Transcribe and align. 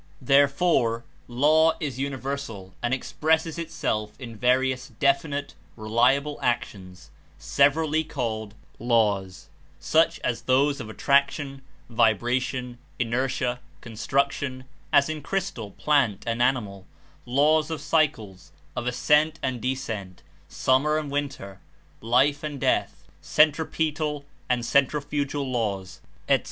Therefore 0.19 1.05
Law 1.27 1.73
is 1.79 1.99
universal 1.99 2.73
and 2.81 2.91
expresses 2.91 3.59
it 3.59 3.69
self 3.69 4.19
in 4.19 4.35
various 4.35 4.87
definite, 4.87 5.53
reliable 5.75 6.39
actions, 6.41 7.11
severally 7.37 8.03
called 8.03 8.55
laws— 8.79 9.49
such 9.79 10.19
as 10.21 10.41
those 10.41 10.79
of 10.81 10.89
attraction, 10.89 11.61
vibration, 11.87 12.79
inertia, 12.97 13.59
construction 13.79 14.63
(as 14.91 15.07
in 15.07 15.21
crystal, 15.21 15.69
plant 15.69 16.23
and 16.25 16.41
animal), 16.41 16.87
laws 17.27 17.69
of 17.69 17.79
cycles, 17.79 18.51
of 18.75 18.87
ascent 18.87 19.37
and 19.43 19.61
descent, 19.61 20.23
summer 20.49 20.97
and 20.97 21.11
winter, 21.11 21.59
life 22.01 22.41
and 22.41 22.59
death, 22.59 23.03
centripetal 23.21 24.25
and 24.49 24.65
centrifugal 24.65 25.45
laws, 25.47 26.01
etc. 26.27 26.39